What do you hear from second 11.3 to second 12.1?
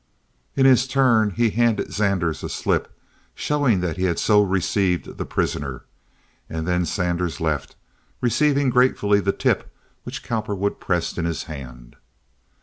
hand.